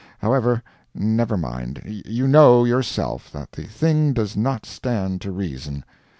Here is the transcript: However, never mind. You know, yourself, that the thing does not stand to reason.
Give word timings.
However, 0.17 0.63
never 0.95 1.37
mind. 1.37 1.79
You 1.85 2.27
know, 2.27 2.63
yourself, 2.65 3.31
that 3.33 3.51
the 3.51 3.65
thing 3.65 4.13
does 4.13 4.35
not 4.35 4.65
stand 4.65 5.21
to 5.21 5.31
reason. 5.31 5.85